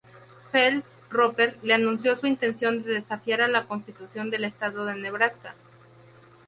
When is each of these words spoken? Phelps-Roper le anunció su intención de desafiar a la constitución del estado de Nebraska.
Phelps-Roper 0.51 1.51
le 1.61 1.75
anunció 1.75 2.15
su 2.15 2.25
intención 2.25 2.81
de 2.81 2.91
desafiar 2.93 3.41
a 3.43 3.47
la 3.47 3.67
constitución 3.67 4.31
del 4.31 4.45
estado 4.45 4.83
de 4.85 4.95
Nebraska. 4.95 5.53